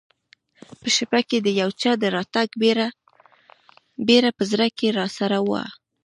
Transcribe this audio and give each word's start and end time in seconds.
په 0.79 0.87
شپه 0.95 1.19
کې 1.29 1.37
د 1.41 1.47
یو 1.61 1.69
چا 1.81 1.91
د 2.01 2.03
راتګ 2.15 2.49
بېره 4.07 4.29
په 4.37 4.43
زړه 4.51 4.67
کې 4.77 4.87
راسره 4.99 5.39
وه. 5.47 5.63